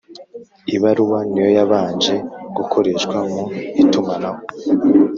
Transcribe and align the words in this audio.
ibaruwa 0.75 1.19
ni 1.29 1.39
yo 1.43 1.49
yabanje 1.57 2.13
gukoreshwa 2.55 3.17
mu 3.31 3.43
itumanaho 3.81 4.41